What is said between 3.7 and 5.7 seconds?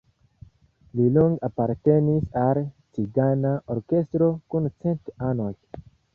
Orkestro kun cent anoj".